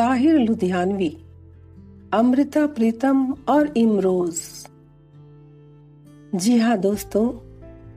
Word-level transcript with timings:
ताहिर 0.00 0.38
लुधियानवी, 0.38 1.16
अमृता 2.12 2.66
प्रीतम 2.66 3.34
और 3.48 3.72
इमरोज। 3.76 4.36
जी 6.34 6.58
हाँ 6.58 6.78
दोस्तों, 6.78 7.26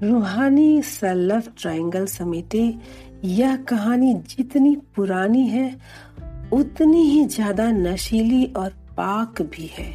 रूहानी 0.07 0.81
सा 0.81 1.39
ट्रायंगल 1.39 2.05
समेटे 2.05 2.75
यह 3.23 3.55
कहानी 3.55 4.13
जितनी 4.13 4.75
पुरानी 4.95 5.47
है, 5.47 5.79
उतनी 6.53 7.01
ही 7.01 7.25
ज़्यादा 7.25 7.71
नशीली 7.71 8.45
और 8.45 8.69
पाक 8.69 9.41
भी 9.41 9.71
है। 9.73 9.91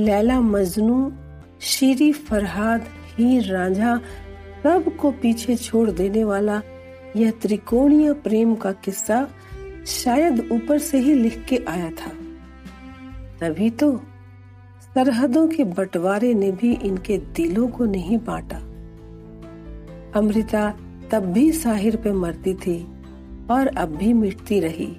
लैला 0.00 0.40
मजनू, 0.40 1.12
शीरी 1.60 2.12
फरहाद 2.12 2.80
हीर 3.18 3.52
रांझा 3.52 4.00
सबको 4.62 5.10
पीछे 5.10 5.56
छोड़ 5.56 5.90
देने 5.90 6.24
वाला 6.24 6.62
यह 7.16 7.30
त्रिकोणीय 7.30 8.12
प्रेम 8.12 8.54
का 8.54 8.72
किस्सा 8.72 9.28
शायद 9.86 10.48
ऊपर 10.52 10.78
से 10.78 10.98
ही 10.98 11.14
लिख 11.14 11.44
के 11.44 11.64
आया 11.68 11.90
था। 11.90 12.10
तभी 13.40 13.70
तो 13.70 14.00
सरहदों 14.94 15.48
के 15.48 15.64
बंटवारे 15.64 16.34
ने 16.34 16.52
भी 16.52 16.72
इनके 16.74 17.18
दिलों 17.18 17.68
को 17.68 17.84
नहीं 17.84 18.18
बांटा। 18.18 18.56
अमृता 20.18 20.74
तब 21.10 21.24
भी 21.24 21.52
साहिर 21.52 21.96
पे 21.96 22.12
मरती 22.12 22.54
थी 22.54 22.86
और 23.50 23.66
अब 23.66 23.88
भी 23.88 24.12
मिटती 24.12 24.60
रही। 24.60 24.96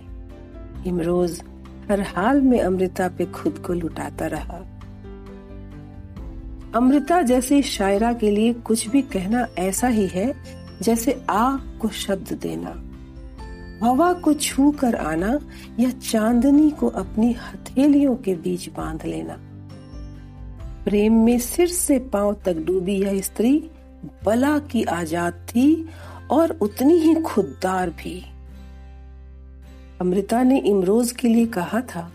इमरोज 0.88 1.43
हर 1.89 2.02
हाल 2.02 2.41
में 2.41 2.59
अमृता 2.61 3.07
पे 3.07 3.25
खुद 3.25 3.57
को 3.57 3.73
लुटाता 3.73 4.27
रहा। 4.27 4.63
अमृता 6.75 7.21
जैसी 7.21 7.61
शायरा 7.61 8.13
के 8.13 8.31
लिए 8.31 8.53
कुछ 8.53 8.88
भी 8.88 9.02
कहना 9.02 9.47
ऐसा 9.57 9.88
ही 9.88 10.07
है 10.07 10.33
जैसे 10.81 11.25
आग 11.29 11.79
को 11.81 11.89
शब्द 11.89 12.33
देना। 12.33 12.92
हवा 13.81 14.11
को 14.13 14.33
छू 14.33 14.71
कर 14.71 14.95
आना 14.95 15.39
या 15.79 15.89
चांदनी 15.89 16.69
को 16.71 16.88
अपनी 16.88 17.31
हथेलियों 17.33 18.15
के 18.15 18.35
बीच 18.35 18.69
बाँध 18.69 19.05
लेना। 19.05 19.38
प्रेम 20.85 21.23
में 21.25 21.38
सिर 21.39 21.67
से 21.67 21.99
पाँव 21.99 22.33
तक 22.45 22.57
डूबी 22.57 22.95
यह 22.95 23.21
स्त्री 23.21 23.69
बला 24.25 24.57
की 24.59 24.83
आज़ाद 24.83 25.33
थी 25.49 25.89
और 26.31 26.57
उतनी 26.61 26.93
ही 26.93 27.13
खुददार 27.15 27.89
भी। 27.89 28.23
अमृता 30.02 30.43
ने 30.43 30.59
इमरोज 30.59 31.11
के 31.11 31.27
लिए 31.27 31.45
कहा 31.45 31.81
था 31.81 32.11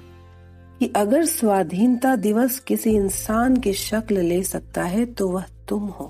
कि 0.81 0.93
अगर 0.97 1.25
स्वाधीनता 1.25 2.17
दिवस 2.17 2.59
किसी 2.59 2.91
इंसान 2.91 3.57
की 3.57 3.73
शक्ल 3.73 4.19
ले 4.19 4.43
सकता 4.43 4.85
है 4.85 5.05
तो 5.07 5.29
वह 5.29 5.45
तुम 5.69 5.87
हो। 5.89 6.05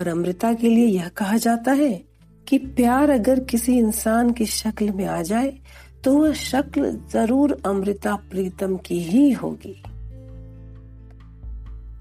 और 0.00 0.08
अमृता 0.08 0.52
के 0.52 0.68
लिए 0.68 0.86
यह 0.86 1.08
कहा 1.08 1.36
जाता 1.36 1.72
है 1.72 2.09
कि 2.50 2.58
प्यार 2.58 3.10
अगर 3.10 3.40
किसी 3.40 3.78
इंसान 3.78 4.30
की 4.30 4.46
शक्ल 4.46 4.90
में 4.90 5.04
आ 5.04 5.22
जाए 5.22 5.52
तो 6.04 6.18
वह 6.18 6.32
शक्ल 6.32 7.00
ज़रूर 7.12 7.62
अमृता 7.66 8.14
प्रीतम 8.14 8.76
की 8.76 9.00
ही 9.00 9.32
होगी। 9.32 9.82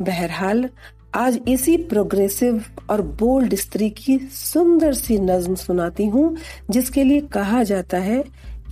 बहरहाल, 0.02 0.70
आज 1.16 1.40
इसी 1.48 1.78
प्रोग्रेसिव 1.78 2.64
और 2.90 3.02
बोल्ड 3.02 3.56
स्त्री 3.56 3.90
की 3.90 4.18
सुंदर 4.20 4.94
सी 4.94 5.20
नज्म 5.20 5.56
सुनाती 5.56 6.06
हूँ, 6.06 6.38
जिसके 6.70 7.04
लिए 7.04 7.22
कहा 7.22 7.64
जाता 7.64 7.98
है 7.98 8.24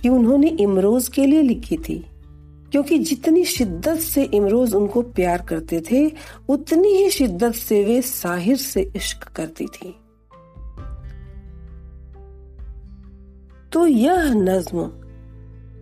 कि 0.02 0.08
उन्होंने 0.08 0.48
इमरोज 0.48 1.08
के 1.08 1.26
लिए 1.26 1.42
लिखी 1.42 1.76
थी। 1.76 2.04
क्योंकि 2.72 2.98
जितनी 2.98 3.44
शिद्दत 3.44 3.98
से 3.98 4.22
इमरोज 4.22 4.74
उनको 4.74 5.02
प्यार 5.02 5.42
करते 5.42 5.82
थे, 5.90 6.12
उतनी 6.48 6.88
ही 6.88 7.10
शिद्दत 7.10 7.54
से 7.54 7.84
वे 7.84 8.02
साहिर 8.02 8.56
से 8.56 8.92
इश्क 8.96 9.28
करती 9.28 9.66
थी। 9.66 9.94
तो 13.78 13.86
यह 13.86 14.34
नज्म 14.34 14.90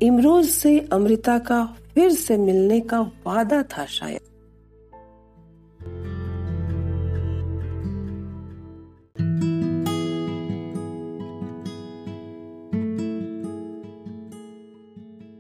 इमरोज 0.03 0.47
से 0.47 0.81
अमृता 0.81 1.39
का 1.39 1.77
फिर 1.95 2.11
से 2.11 2.37
मिलने 2.37 2.81
का 2.81 3.01
वादा 3.01 3.63
था 3.63 3.85
शायद। 3.85 4.21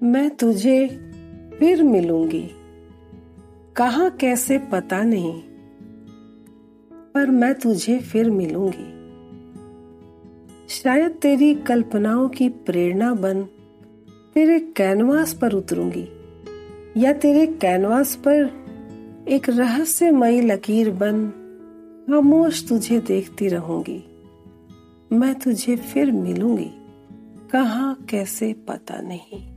मैं 0.02 0.36
तुझे 0.36 0.88
फिर 1.58 1.82
मिलूँगी। 1.82 2.50
कहा, 3.76 4.08
कैसे, 4.08 4.58
पता 4.58 5.02
नहीं। 5.02 5.42
पर 7.14 7.30
मैं 7.30 7.54
तुझे 7.54 7.98
फिर 7.98 8.30
मिलूँगी। 8.30 8.95
शायद 10.68 11.10
तेरी 11.10 11.54
कल्पनाओं 11.54 12.28
की 12.28 12.48
प्रेरणा 12.48 13.14
बन 13.14 13.42
तेरे 14.34 14.60
कैनवास 14.60 15.32
पर 15.34 15.52
उतरूँगी, 15.52 16.08
या 16.96 17.12
तेरे 17.12 17.46
कैनवास 17.46 18.16
पर 18.16 18.50
एक 19.28 19.48
रहस्यमयी 19.48 20.40
लकीर 20.40 20.90
बन, 20.90 21.28
खामोश 22.10 22.68
तुझे 22.68 22.98
देखती 22.98 23.48
रहूँगी। 23.48 24.04
मैं 25.12 25.34
तुझे 25.34 25.76
फिर 25.76 26.12
मिलूँगी, 26.12 26.70
कहा, 27.52 27.96
कैसे, 28.10 28.52
पता 28.52 29.00
नहीं। 29.00 29.56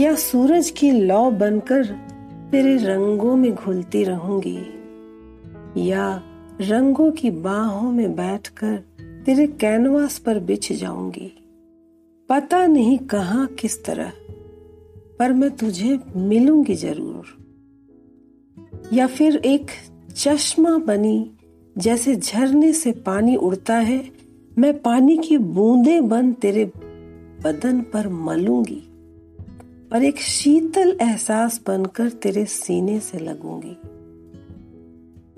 या 0.00 0.14
सूरज 0.14 0.70
की 0.70 0.90
लौ 0.90 1.30
बनकर 1.30 1.84
तेरे 2.50 2.76
रंगों 2.76 3.36
में 3.36 3.54
घुलती 3.54 4.04
रहूँगी, 4.04 4.58
या 5.88 6.22
रंगों 6.60 7.12
की 7.12 7.30
बाहों 7.30 7.92
में 7.92 8.16
बैठकर 8.16 8.93
तेरे 9.26 9.46
कैनवास 9.46 10.18
पर 10.18 10.38
बिछ 10.38 10.72
जाऊँगी। 10.72 11.32
पता 12.28 12.66
नहीं 12.66 12.98
कहा, 12.98 13.44
किस 13.60 13.84
तरह, 13.84 14.12
पर 15.18 15.32
मैं 15.32 15.50
तुझे 15.50 15.98
मिलूँगी 16.16 16.74
ज़रूर। 16.74 17.26
या 18.92 19.06
फिर 19.06 19.36
एक 19.36 19.70
चश्मा 20.16 20.76
बनी, 20.78 21.30
जैसे 21.78 22.16
झरने 22.16 22.72
से 22.72 22.92
पानी 22.92 23.36
उड़ता 23.36 23.74
है, 23.74 24.10
मैं 24.58 24.78
पानी 24.82 25.16
की 25.18 25.38
बूंदे 25.38 26.00
बन 26.00 26.32
तेरे 26.32 26.64
बदन 27.44 27.80
पर 27.92 28.08
मलूँगी, 28.08 28.82
और 29.92 30.04
एक 30.04 30.20
शीतल 30.20 30.96
एहसास 31.02 31.60
बनकर 31.66 32.08
तेरे 32.08 32.44
सीने 32.44 33.00
से 33.00 33.18
लगूँगी। 33.18 33.76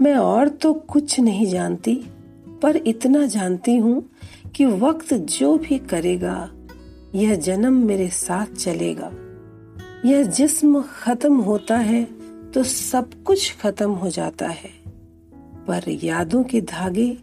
मैं 0.00 0.14
और 0.14 0.48
तो 0.48 0.72
कुछ 0.74 1.20
नहीं 1.20 1.46
जानती 1.46 2.04
पर 2.62 2.76
इतना 2.76 3.26
जानती 3.26 3.76
हूँ 3.76 4.10
कि 4.56 4.64
वक्त 4.64 5.14
जो 5.14 5.58
भी 5.58 5.78
करेगा, 5.78 6.50
यह 7.14 7.34
जन्म 7.34 7.86
मेरे 7.86 8.08
साथ 8.08 8.46
चलेगा। 8.46 9.12
यह 10.04 10.22
जिस्म 10.22 10.82
खत्म 10.82 11.36
होता 11.36 11.76
है 11.76 12.08
तो 12.50 12.62
सब 12.62 13.22
कुछ 13.22 13.56
खत्म 13.56 13.90
हो 13.90 14.10
जाता 14.10 14.48
है। 14.48 14.70
पर 15.66 15.82
यादों 15.88 16.44
के 16.44 16.60
धागे 16.60 17.18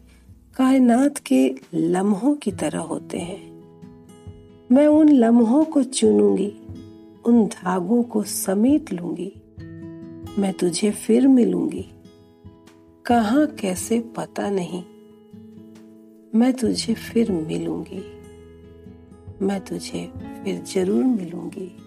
कायनात 0.55 1.17
के 1.17 1.55
लम्हों 1.73 2.35
की 2.35 2.51
तरह 2.51 2.79
होते 2.79 3.17
हैं। 3.17 3.53
मैं 4.71 4.87
उन 4.87 5.09
लम्हों 5.09 5.63
को 5.65 5.83
चुनूँगी, 5.83 6.53
उन 7.25 7.45
धागों 7.45 8.03
को 8.03 8.23
समेट 8.23 8.93
लूँगी। 8.93 9.33
मैं 10.41 10.53
तुझे 10.53 10.91
फिर 10.91 11.27
मिलूँगी। 11.27 11.85
कहा, 13.05 13.45
कैसे, 13.45 13.99
पता 13.99 14.49
नहीं। 14.49 14.83
मैं 16.35 16.53
तुझे 16.53 16.93
फिर 16.93 17.31
मिलूँगी। 17.31 18.03
मैं 19.45 19.59
तुझे 19.65 20.11
फिर 20.43 20.63
ज़रूर 20.63 21.03
मिलूँगी। 21.03 21.77